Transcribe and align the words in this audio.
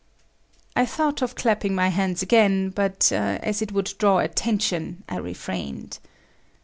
I 0.75 0.87
thought 0.87 1.21
of 1.21 1.35
clapping 1.35 1.75
my 1.75 1.89
hands 1.89 2.23
again, 2.23 2.71
but 2.71 3.11
as 3.11 3.61
it 3.61 3.71
would 3.71 3.93
draw 3.99 4.17
attention, 4.17 5.03
I 5.07 5.17
refrained. 5.17 5.99